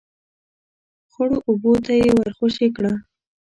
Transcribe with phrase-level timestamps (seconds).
[1.13, 2.93] ،خړو اوبو ته يې ور خوشی کړه.